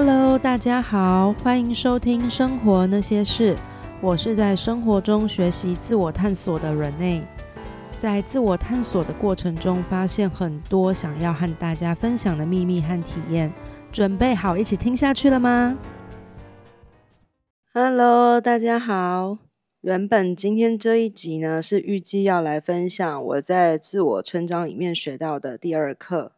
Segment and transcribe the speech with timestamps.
[0.00, 3.56] Hello，大家好，欢迎收听《生活那些事》。
[4.00, 7.20] 我是在生活中学习自我探索的人内，
[7.98, 13.52] 在自我探索的过程中，发现很多想要和大家分享的秘密和体验。
[13.90, 15.76] 准备好一起听下去了吗
[17.74, 19.38] ？Hello，大家好。
[19.80, 26.37] 原本今天这一集呢，是预计要来分享我在自我成长里面学到的第二课。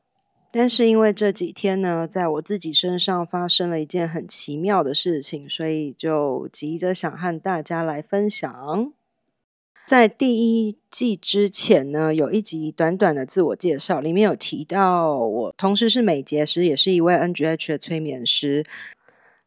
[0.53, 8.93] 但是因为这几天呢，在我自己身上发生了一件很奇妙的事情，所以就急着想和大家来分享。
[9.87, 18.65] 在第一季之前呢，有一集短短的自我介绍，里面有提到我同时是美睫师，也是一位 NGH 的催眠师。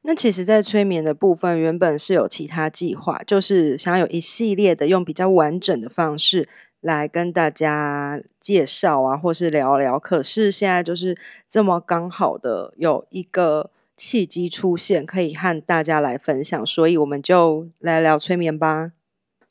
[0.01, 6.49] 那其实，在催眠的部分，原本是有其他计划，就是想要有一系列的用比较完整的方式。
[6.83, 9.97] 来跟大家介绍啊，或是聊聊。
[9.97, 11.17] 可是现在就是
[11.49, 18.91] 这么刚好的有一个契机出现，可以和大家来分享，所以我们就来聊催眠吧。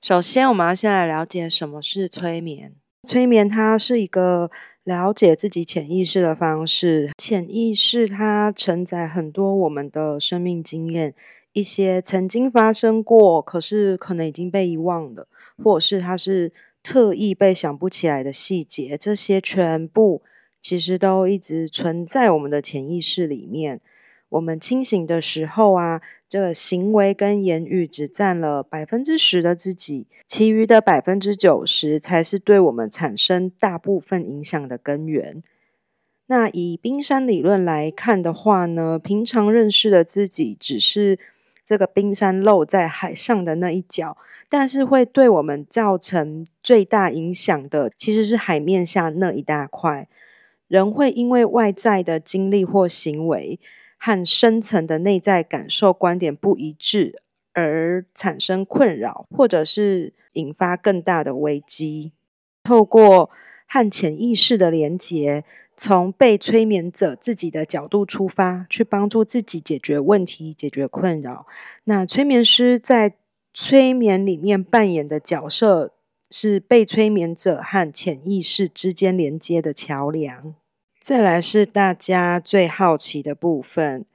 [0.02, 2.74] 首先，我们要先来了解什么是催眠。
[3.08, 4.50] 催眠它是一个
[4.84, 7.10] 了解自己潜意识的方式。
[7.16, 11.14] 潜意识它承载很多我们的生命经验，
[11.54, 15.26] 一些曾经发生过，可是可能已经被遗忘的，
[15.64, 16.52] 或者是它是。
[16.82, 20.22] 特意被想不起来的细节，这些全部
[20.60, 23.80] 其实都一直存在我们的潜意识里面。
[24.30, 35.42] 我们清醒的时候啊，这个行为跟言语只占了百分之十的自己，其余的百分之九十才是对我们产生大部分影响的根源。
[36.26, 41.18] 那以冰山理论来看的话呢，平常认识的自己只是
[41.64, 44.16] 这个冰山露在海上的那一角。
[44.48, 50.08] 但是会对我们造成最大影响的，其实是海面下那一大块。
[50.68, 53.58] 人会因为外在的经历或行为
[53.96, 57.22] 和深层的内在感受观点不一致，
[57.54, 62.12] 而产生困扰，或者是引发更大的危机。
[62.62, 63.30] 透过
[63.66, 65.44] 和潜意识的连结，
[65.76, 71.46] 从被催眠者自己的角度出发，去帮助自己解决问题、解决困扰。
[71.84, 73.14] 那催眠师在
[73.54, 75.92] 催眠里面扮演的角色
[76.30, 80.54] 是被催眠者和潜意识之间连接的桥梁。
[81.02, 84.06] 再来是大家最好奇的部分，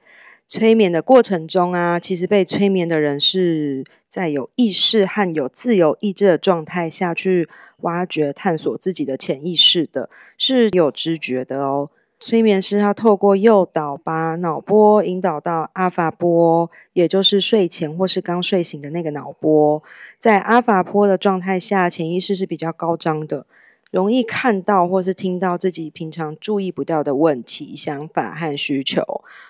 [0.48, 7.46] 催眠的过程中啊，其实被催眠的人是在有意识和有自由意志的状态下去
[7.82, 11.90] 挖掘、探索自己的潜意识的，是有知觉的哦。
[12.18, 19.80] 催眠师他透过诱导，把脑波引导到阿法波，也就是睡前或是刚睡醒的那个脑波。
[20.18, 23.46] 在阿法波的状态下，潜意识是比较高涨的，
[23.90, 29.02] 容易看到或是听到自己平常注意不到的问题、想法和需求。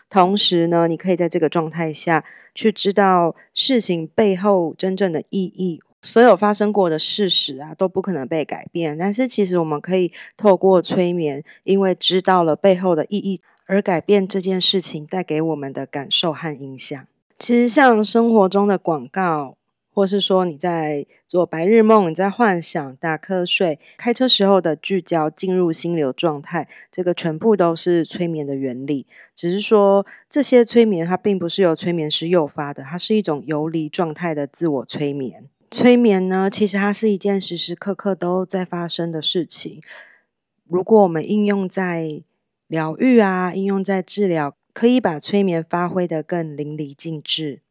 [0.09, 5.81] 同时呢，你可以在这个状态下去知道事情背后真正的意义。
[6.00, 8.97] 所有发生过的事实啊，都不可能被改变。
[8.97, 17.05] 但是，其实我们可以透过催眠，因为知道了背后的意义，而改变这件事情带给我们的感受和影响。
[17.37, 19.58] 其实，像生活中的广告，
[19.99, 29.09] 或是说你在做白日梦、你在幻想、打瞌睡、开车时候的聚焦、进入心流状态，这个全部都是催眠的原理。
[29.35, 35.49] 只是说，这些催眠它并不是由催眠师诱发的，它是一种游离状态的自我催眠。
[35.69, 39.81] 催眠呢，其实它是一件时时刻刻都在发生的事情。
[40.69, 42.23] 如果我们应用在
[42.69, 47.63] 疗愈啊，应用在治疗，可以把催眠发挥的更淋漓尽致。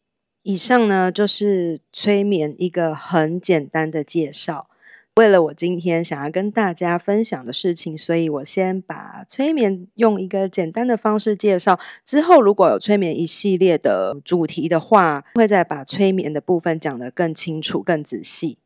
[0.47, 4.69] 以上呢，就是催眠一个很简单的介绍。
[5.17, 11.77] 为了我今天想要跟大家分享的事情，所以我先把催眠用一个简单的方式介绍。
[12.05, 18.57] 之后如果有催眠一系列的主题的话，会再把催眠的部分讲得更清楚、更仔细。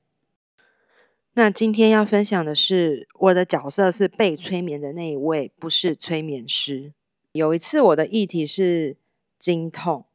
[1.34, 6.94] 那今天要分享的是，我的角色是被催眠的那一位，不是催眠师。
[7.32, 8.98] 有一次我的议题是
[9.40, 10.06] 经痛，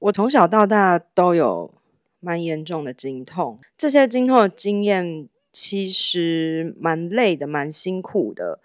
[0.00, 1.72] 我从小到大都有
[2.18, 5.28] 蛮严重的经痛，这些经痛的经验。
[5.52, 8.60] 其实蛮累的，蛮辛苦的。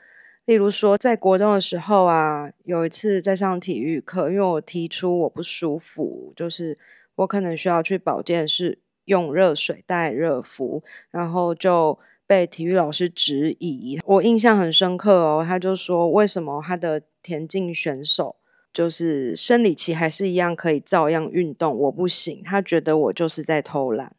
[0.46, 6.78] 例如说，在国中的时候啊，有一次在上体育课，因为我提出我不舒服，就是
[7.16, 11.98] 我可能需要去保健室用热水带热敷，然后就
[12.28, 14.00] 被体育老师质疑。
[14.06, 18.36] 我印象很深刻哦，他就说为什么他的田径选手
[18.76, 22.44] 就是生理期还是一样可以照样运动，我不行。
[22.44, 24.14] 他觉得我就是在偷懒。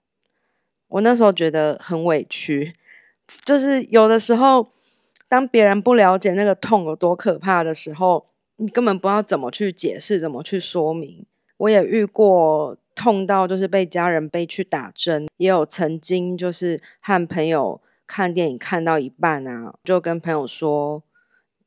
[0.88, 2.74] 我那时候觉得很委屈，
[3.44, 4.68] 就是有的时候，
[5.28, 11.26] 当别人不了解那个痛有多可怕的时候，你根本不知道怎么去解释，怎么去说明。
[11.58, 21.02] 我也遇过痛到就是被家人背去打针，也有曾经就是和朋友看电影看到一半啊，就跟朋友说：“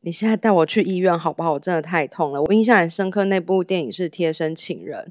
[0.01, 1.53] 你现在带我去医院好不好？
[1.53, 5.05] 我真的太痛了。”我印象很深刻，那部电影是《贴身情人》。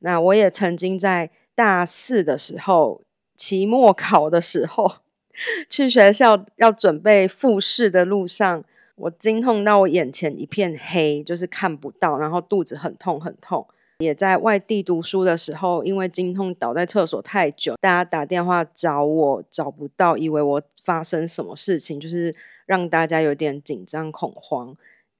[0.00, 3.00] 那我也曾经在大四的时候，
[3.36, 4.96] 期末考的时候，
[5.70, 8.64] 去学校要准备复试的路上。
[8.96, 13.66] 我惊痛到我眼前一片黑，就是看不到，然后肚子很痛很痛。
[13.98, 22.34] 也在外地读书的时候，因为惊痛倒在厕所太久，大家打电话找我找不到，以为我发生什么事情，就是
[22.66, 24.76] 让大家有点紧张恐慌。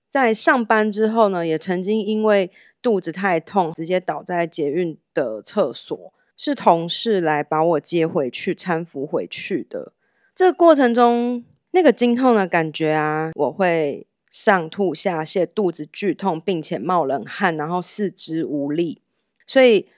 [0.09, 2.51] 在上班之后呢，也曾经因为
[2.81, 9.93] 肚子太痛，直接倒在捷运的厕所，是同事来把我接回去搀扶回去的。
[10.35, 11.45] 这个过程中。
[11.77, 19.03] 那个经痛的感觉啊，我会上吐下泻，肚子剧痛，并且冒冷汗，然后四肢无力，
[19.45, 19.89] 所以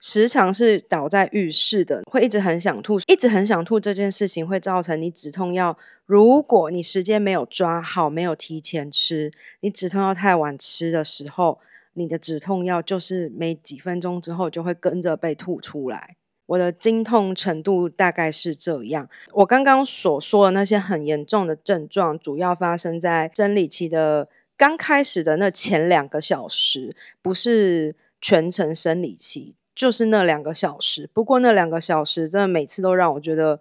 [0.00, 3.80] 时常是倒在浴室的，会一直很想吐，一直很想吐。
[3.80, 11.58] 这件事情会造成你止痛药，如果你时间没有抓好，没有提前吃，你止痛药太晚吃的时候，
[11.94, 16.16] 你的止痛药就是没几分钟之后就会跟着被吐出来。
[16.46, 19.06] 我的经痛程度大概是这样。
[19.34, 31.08] 我刚刚所说的那些很严重的症状，主要发生在生理期的刚开始的那前两个小时，不是全程生理期，就是那两个小时。
[31.14, 33.60] 不过那两个小时真的每次都让我觉得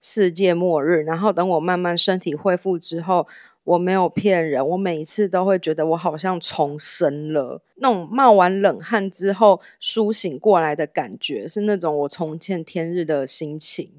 [0.00, 1.02] 世界末日。
[1.02, 3.26] 然后等我慢慢身体恢复之后。
[3.66, 7.60] 我没有骗人，我每一次都会觉得我好像重生了。
[7.78, 13.90] 那种冒完冷汗之后苏醒过来的感觉，是那种我重见天日的心情。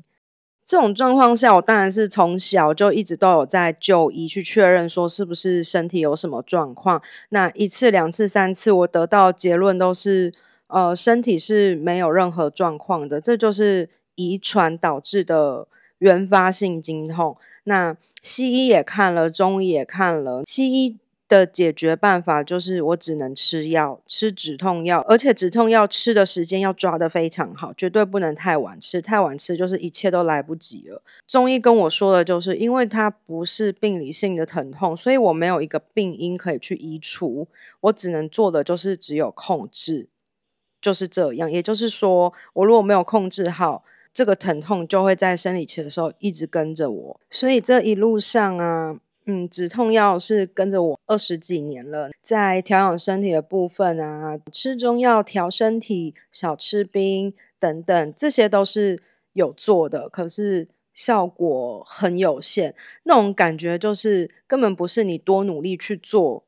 [0.64, 7.02] 这种状况下，我当然是从小就一直都有在就医去确认，说是不是身体有什么状况。
[7.28, 10.34] 那一次、两次、三次，我得到结论都是，
[10.68, 13.20] 呃，身体是没有任何状况的。
[13.20, 15.68] 这就是遗传导致的
[16.00, 17.38] 原发性经痛。
[17.64, 20.44] 那西医也看了，中医也看了。
[20.46, 20.98] 西医
[21.28, 31.02] 的解决办法就是我只能吃药，吃止痛药，而且止痛药吃的时间要抓得非常好，绝对不能太晚吃，太晚吃就是一切都来不及了。
[31.28, 37.50] 中医跟我说的就是，因为它不是病理性的疼痛，所以我没有一个病因可以去移除，
[37.82, 40.08] 我只能做的就是只有控制，
[40.82, 41.52] 就是这样。
[41.52, 43.84] 也就是说，我如果没有控制好。
[44.14, 52.10] 这个疼痛就会在生理期的时候一直跟着我，所以这一路上啊，嗯，止痛药是跟着我二十几年了。
[52.24, 59.00] 在调养身体的部分啊，吃中药调身体，少吃冰等等，这些都是
[59.34, 62.74] 有做的，可是效果很有限。
[63.04, 66.44] 那种感觉就是根本不是你多努力去做，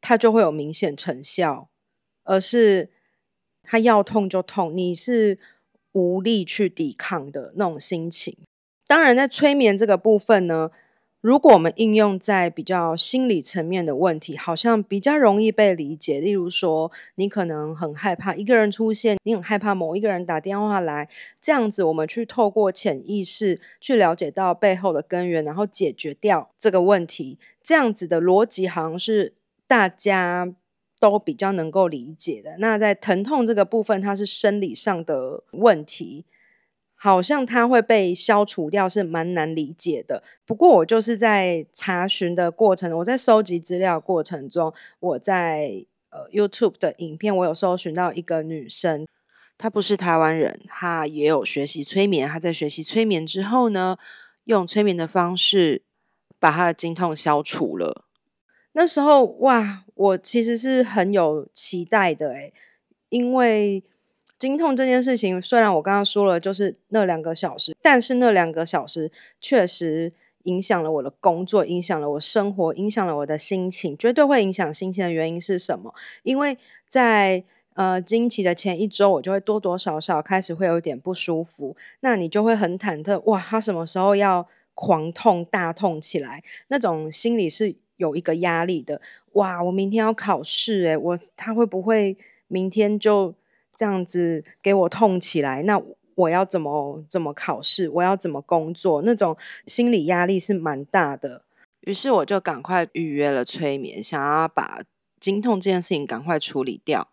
[0.00, 1.68] 它就会有明显成效，
[2.24, 2.88] 而是
[3.68, 5.38] 他要痛就痛，你是。
[5.92, 8.36] 无力去抵抗的那种心情。
[8.86, 10.70] 当然，在催眠这个部分呢，
[11.22, 16.20] 如果我们应用在比较心理层面的问题，好像比较容易被理解。
[16.20, 21.08] 例如说，你可能很害怕一个人出现，你很害怕某一个人打电话来，
[21.40, 27.38] 这样子，我们去透过潜意识去了解到背后的根源，然后解决掉这个问题。
[27.64, 29.32] 这样子的逻辑，好像是
[29.66, 30.54] 大家。
[30.98, 32.56] 都比较能够理解的。
[32.58, 36.24] 那在疼痛这个部分，它是生理上的问题，
[36.94, 40.22] 好像它会被消除掉，是蛮难理解的。
[40.44, 49.06] 不过我就是在查询的过程，我在收集资料过程中，我在呃 YouTube 的影片，我有搜寻到一个女生，
[49.56, 52.28] 她不是台湾人，她也有学习催眠。
[52.28, 53.96] 她在学习催眠之后呢，
[54.44, 55.82] 用催眠的方式
[56.40, 58.06] 把她的经痛消除了。
[58.80, 62.52] 那时候哇，我其实是很有期待的诶，
[63.08, 63.82] 因为
[64.38, 70.12] 经痛这件事情，虽然我刚刚说了就是那两个小时，但是那两个小时确实
[70.44, 75.92] 影响了我的工作，影响了我生活，影响了我的心情，绝对会影响心情的原因是什么？
[76.22, 76.56] 因为
[76.88, 77.42] 在
[77.74, 86.44] 呃经期的前一周，我就会多多少少开始会有点不舒服，那你就会很忐忑，哇，他什么时候要狂痛大痛起来？
[86.68, 87.74] 那种心理是。
[87.98, 89.00] 有一个压力的，
[89.32, 89.62] 哇！
[89.62, 92.16] 我明天要考试，诶，我他会不会
[92.48, 93.34] 明天就
[93.76, 95.62] 这样子给我痛起来？
[95.64, 95.80] 那
[96.14, 97.88] 我要怎么怎么考试？
[97.90, 99.02] 我要怎么工作？
[99.02, 99.36] 那种
[99.66, 101.42] 心理压力是蛮大的。
[101.82, 104.80] 于是我就赶快预约了催眠，想要把
[105.20, 107.08] 经痛这件事情赶快处理掉。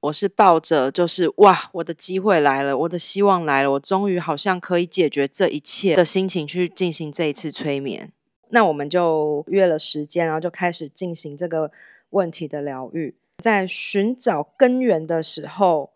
[0.00, 8.12] 我是抱着就是哇，我的机会来了，我的希望来了，我终于好像可以解决这一切的心情去进行这一次催眠。
[8.54, 11.72] 那我们就约了时间，然后就开始进行这个
[12.10, 13.14] 问题的疗愈。
[13.38, 15.90] 在寻找根源的时候，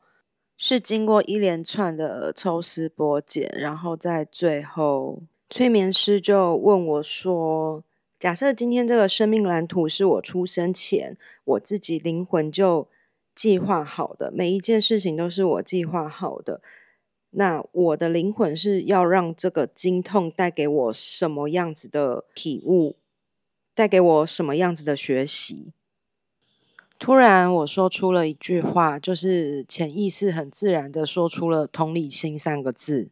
[0.56, 7.84] 是经过一连串的抽丝剥茧，然后在最后，催眠师就问我说
[8.18, 12.88] ：“假设今天这个生命蓝图是我出生前我自己灵魂就
[13.34, 16.62] 计划好的，每一件事情都是我计划好的，
[17.38, 22.96] 那我的灵魂是要让这个经痛带给我什么样子的体悟，
[23.74, 25.72] 带给我什么样子的学习？”
[26.98, 33.10] 突然，我说出了一句话，就是潜意识很自然的说出了“同理心”三个字。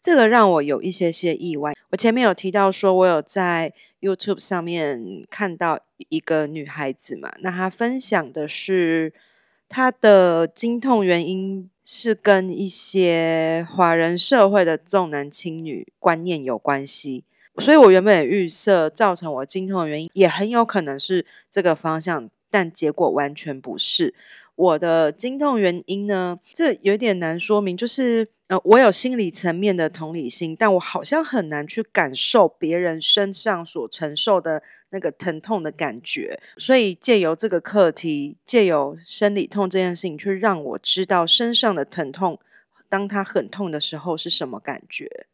[0.00, 1.74] 这个让我有一些些意外。
[1.90, 9.12] 我前面有提到说，我有在 YouTube 上面看到一个女孩子嘛，那她分享的是
[9.68, 17.24] 她的经痛原因是跟一些华人社会的重男轻女观念有关系，
[17.58, 22.30] 所以我原本预设造成我经痛的原因也很有可能是这个方向。
[22.50, 24.14] 但结果完全不是
[24.54, 26.38] 我的经痛原因呢？
[26.52, 27.76] 这有点难说明。
[27.76, 34.62] 就是呃，我有心理层面的同理心，但我好像很难去感受别人身上所承受的
[34.94, 36.40] 那个疼痛的感觉。
[36.56, 42.40] 所以借由这个课题，借由生理痛这件事情，去让我知道身上的疼痛，
[42.88, 45.26] 当它很痛的时候是什么感觉。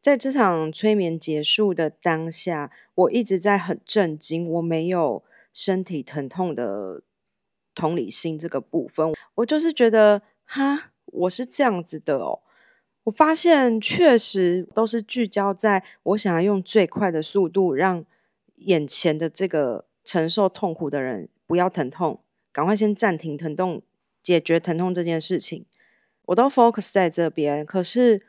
[0.00, 5.24] 在这场催眠结束的当下，我一直在很震惊，我没有。
[5.54, 7.02] 身体疼痛的
[7.74, 12.38] 同理心这个部分，我就是觉得哈，我是这样子的哦。
[13.04, 18.04] 我发现确实都是聚焦在我想要用最快的速度让
[18.58, 22.22] 眼前的这个承受痛苦的人不要疼痛，
[22.52, 23.82] 赶快先暂停疼痛，
[24.22, 25.64] 解决疼痛这件事情，
[26.26, 27.66] 我都 focus 在这边。
[27.66, 28.22] 可是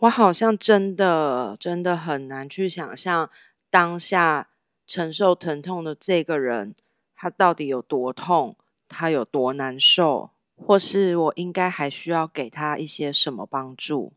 [0.00, 3.30] 我好像真的真的很难去想象
[3.68, 4.50] 当下。
[4.86, 6.74] 承受疼痛的这个人，
[7.16, 8.54] 他到底有多痛？
[8.86, 10.32] 他有多难受？
[10.56, 14.12] 或是我应该还需要给他一些什么帮助？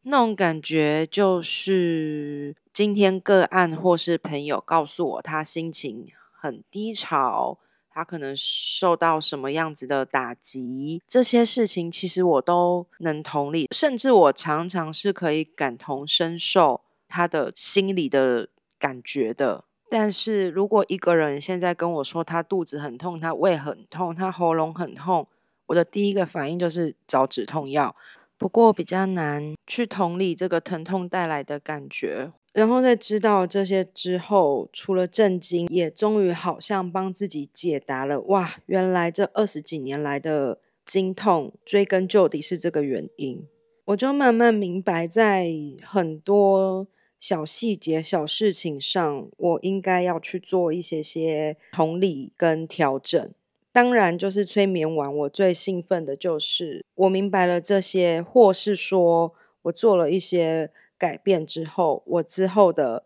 [0.00, 7.58] 那种感觉就是，今天个案或是朋友告诉我，他心情很低潮，
[7.90, 18.50] 他可能受到什么样子的打击，这些事情其实我都能同理，甚至我常常是可以感同身受他的心理的。
[18.78, 25.26] 感觉的，但是如果一个人现在跟我说他肚子很痛，他胃很痛，他喉咙很痛，
[25.66, 27.96] 我的第一个反应就是找止痛药。
[28.36, 38.20] 不过比较难去同理这个疼痛带来的感觉，然后在知道这些之后，除了震惊，也终于好像帮自己解答了。
[38.22, 43.46] 哇，原来这二十几年来的经痛，追根究底是这个原因。
[43.84, 45.48] 我就慢慢明白，在
[45.82, 46.88] 很多。
[47.20, 53.28] 小细节、小事情上，我应该要去做一些些同理跟调整。
[53.72, 63.04] 当然，就是催眠完，我最兴奋的就是我明白了这些，或是说我做了一些改变之后，我之后的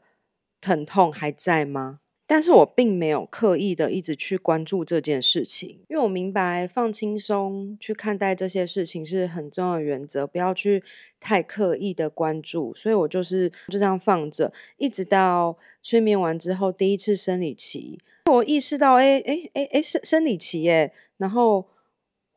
[0.61, 2.01] 疼痛还在吗？
[2.25, 10.83] 但是我并没有刻意的一直去关注这件事情，因为我明白放轻松去看待这些事情是很重要的原则，不要去
[11.21, 12.73] 太刻意的关注。
[12.75, 17.99] 所以我就是就这样放着，一直到催眠完之后第一次生理期，
[18.31, 21.69] 我意识到，哎哎哎哎生生理期耶，然后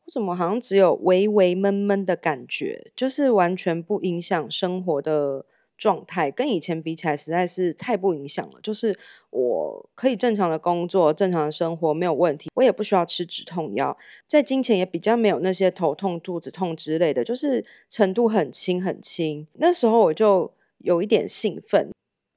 [0.06, 5.44] 我怎么好像只有微微闷闷的感觉，就是完全不影响生活的。
[5.78, 8.98] 状态跟以前比起来实在是太不影响了，就是
[9.28, 13.94] 我可以正常的工作、正常的生活没有问题，我也不需要吃止痛药，
[14.26, 19.46] 在金钱也比较没有那些头痛、肚子痛之类的，就是程度很轻很轻。
[19.58, 21.90] 那时候我就有一点兴奋，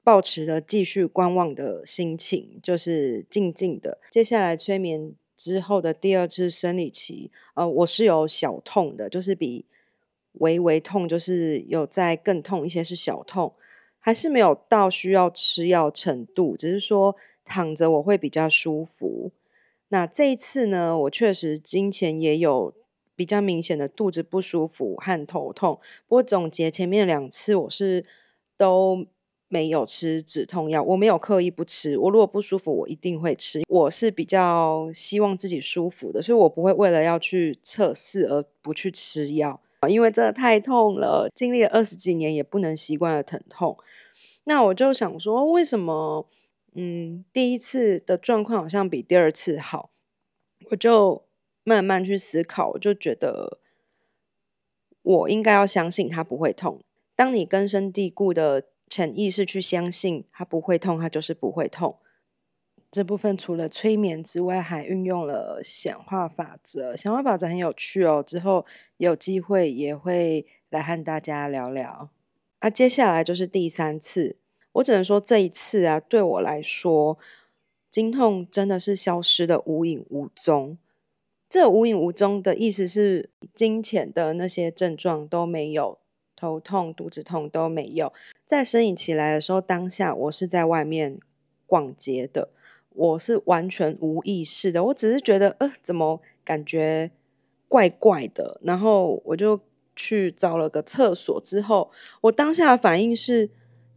[0.04, 3.96] 保持了继续观望的心情，就是静静的。
[4.10, 9.64] 接下来催眠之后的第二次生理期，呃，我是有小痛的，就是比。
[10.34, 13.52] 微微痛就是有在更痛一些，是小痛，
[13.98, 19.32] 还是没有到需要吃药程度，只是说躺着我会比较舒服。
[19.88, 22.72] 那这一次呢，我确实金钱也有
[23.16, 25.80] 比较明显的肚子不舒服和头痛。
[26.06, 28.06] 不过总结前面两次我是
[28.56, 29.04] 都
[29.50, 31.98] 没有吃止痛药，我没有刻意不吃。
[31.98, 33.62] 我如果不舒服，我一定会吃。
[33.68, 39.60] 我是比较希望自己舒服的，所以我不会为了要去测试而不去吃药。
[39.88, 43.76] 因为真的太痛了，经历了二十几年也不能习惯的疼痛。
[44.44, 46.28] 那我就想说，为什么
[46.74, 49.90] 嗯第一次的状况好像比第二次好？
[50.70, 51.24] 我就
[51.64, 53.58] 慢慢去思考，我就觉得
[55.02, 56.80] 我应该要相信它不会痛。
[57.16, 61.96] 当你根深蒂固的潜意识去相信它不会痛，它就是不会痛。
[62.90, 66.96] 这部分除了催眠之外，还运用了显化法则。
[66.96, 68.66] 显化法则很有趣哦，之后
[68.96, 72.10] 有机会也会来和大家聊聊。
[72.58, 74.36] 啊，接下来就是第三次，
[74.72, 77.16] 我只能说这一次啊，对我来说，
[77.88, 80.76] 经痛真的是消失的无影无踪。
[81.48, 85.99] 这无影无踪的意思是，金钱的那些症状都没有，
[86.40, 88.12] 头痛、肚子痛都没有。
[88.46, 91.18] 在呻吟起来的时候，当下我是在外面
[91.66, 92.48] 逛街的。
[92.94, 97.10] 我是完全无意识的，我只是觉得，呃，怎么感觉
[97.68, 98.58] 怪怪的？
[98.64, 99.60] 然后我就
[99.94, 101.90] 去找了个厕所，之后
[102.22, 103.48] 我当下的反应是：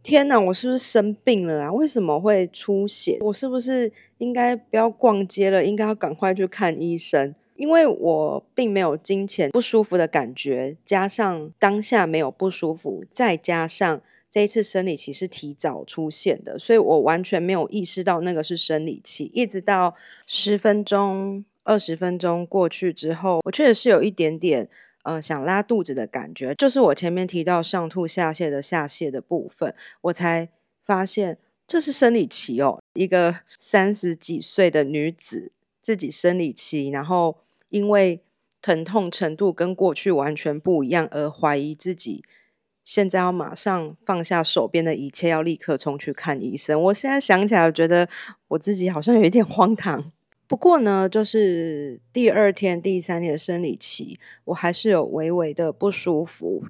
[0.02, 1.72] 天哪，我是不是生病了啊？
[1.72, 3.18] 为什么会出血？
[3.22, 5.64] 我是不是应该不要逛街了？
[5.64, 7.34] 应该要赶快去看医生？
[7.64, 14.02] 因为我并没有金钱不舒服的感觉，加上当下没有不舒服，再加上。
[14.30, 19.30] 这一次生理期是提早出现的，所以我完全没有意识到那个是生理期。
[19.32, 19.94] 一直到
[20.26, 24.68] 十分钟、二十分钟过去之后，我确实是有一点点
[25.04, 30.48] 呃想拉肚子的感觉，就是我前面提到上吐下泻的下泻的部分，我才
[30.84, 32.82] 发现这是生理期哦。
[32.94, 37.36] 一个三十几岁的女子自己生理期，然后
[37.74, 38.20] 因为
[38.62, 42.22] 疼痛程度跟过去完全不一样而怀疑自己。
[42.84, 46.80] 现在要马上放下手边的一切，要立刻冲去看医生。
[46.80, 48.08] 我现在想起来，我觉得
[48.46, 50.12] 我自己好像有一点 荒唐。
[50.46, 56.62] 不过呢，就是第二天、第三天的生理期，我还是有微微的不舒服，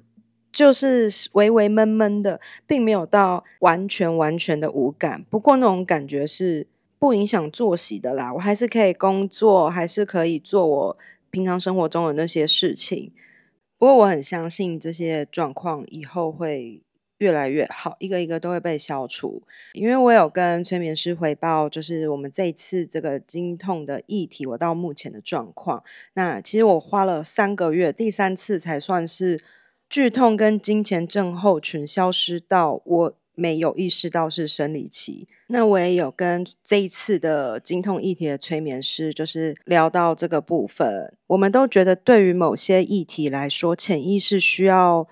[0.51, 5.23] 就是微微闷闷的，并没有到完全完全的无感。
[5.29, 6.65] 不过那种感觉是
[6.97, 10.97] 不影响作息的啦，我还是可以工作，还是可以做我
[11.29, 13.11] 平常生活中的那些事情。
[13.77, 16.81] 不过我很相信这些状况以后会
[17.17, 19.43] 越来越好，一个一个都会被消除。
[19.73, 25.83] 因为我有跟催眠师回报，就是我们这一次这个经痛的议题，我到目前的状况。
[26.13, 29.43] 那其实我花了三个月，第三次才算是
[29.89, 33.17] 剧痛跟金钱症候群消失到我。
[33.35, 41.15] 没有意识到是生理期，那我也有跟这一次的经痛议题的催眠师，就是聊到这个部分。
[41.27, 45.07] 我们都觉得，对于某些议题来说，潜意识需要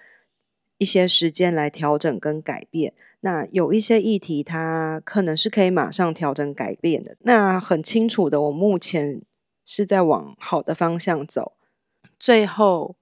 [0.78, 2.94] 一些时间来调整跟改变。
[3.22, 7.16] 那有一些议题，它可能是可以马上调整改变的。
[7.20, 9.22] 那很清楚的，我目前
[9.64, 11.54] 是在往好的方向走。
[12.20, 12.96] 最后，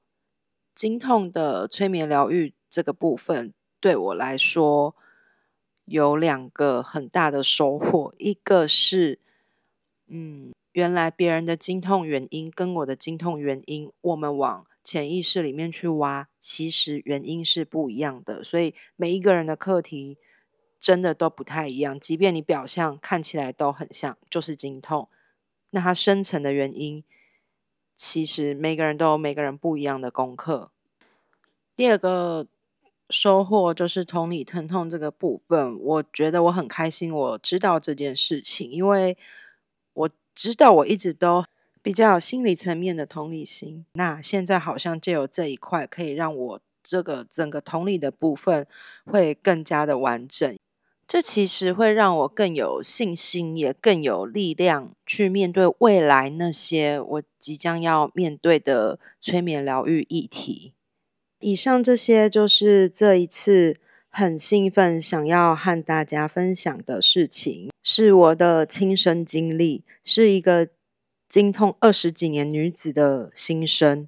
[0.76, 4.96] 经痛的催眠疗愈这个部分，对我来说。
[5.92, 9.20] 有两个很大的收获，一个是，
[10.08, 18.42] 嗯，原来别人的经痛原因跟我的经痛原因，我们往潜意识里面去挖，其实原因是不一样的。
[18.42, 20.18] 所以每一个人的课题
[20.80, 25.10] 真的都不太一样，即便你表象看起来都很像，就是经痛，
[25.72, 27.04] 那它深层的原因，
[27.98, 30.72] 其实每个人都有每个人不一样的功课。
[31.76, 32.48] 第二个。
[33.12, 37.14] 收获就是同理疼痛这个部分，我觉得我很开心。
[37.14, 39.18] 我知道这件事情，因为
[39.94, 41.44] 我知道我一直都
[41.82, 43.86] 比较有心理层面的同理心。
[43.94, 48.66] 那现在好像就有这一块，可以让我这个整个同理的部分
[49.06, 50.58] 会更加的完整。
[51.08, 60.72] 这其实会让我更有信心，也更有力量去面对未来那些我即将要面对的催眠疗愈议题。
[61.42, 63.78] 以上这些就是这一次
[64.10, 70.70] 很兴奋想要和大家分享的事情，是我的亲身经历，是一个
[71.28, 74.08] 经痛二十几年女子的心声。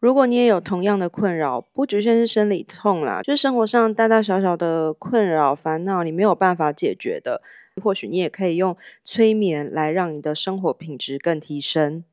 [0.00, 7.40] 如果你也有同样的困扰，不局限是生理痛啦，就是生活上大大小小的困扰、烦恼，你没有办法解决的，
[7.82, 12.04] 或许你也可以用催眠来让你的生活品质更提升。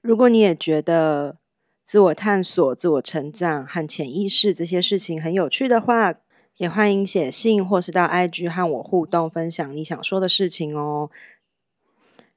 [0.00, 1.36] 如果你也觉得，
[1.84, 6.14] 自我探索、自我成长和潜意识这些事情很有趣的话，
[6.58, 11.10] 也欢迎写信或是到 IG 和我互动，分享你想说的事情哦。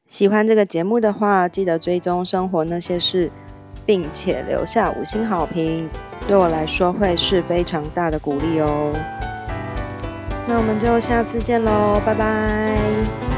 [0.08, 3.32] 喜欢这个节目的话，记得追踪生活那些事，
[3.86, 5.90] 并且留下五星好评，
[6.28, 8.94] 对我来说会是非常大的鼓励哦。
[10.48, 13.33] 那我们就下次见喽，拜拜。